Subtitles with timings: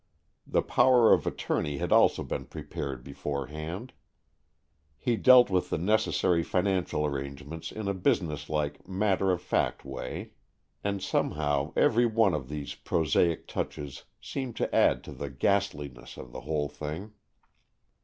[0.47, 3.93] The power of attorney had also been prepared beforehand.
[4.97, 10.31] He dealt with the necessary financial arrange ments in a businesslike matter of fact way.
[10.81, 14.73] 188 AN EXCHANGE OF SOULS And somehow every one of these prosaic touches seemed to
[14.75, 17.13] add to the ghastliness of the whole thing.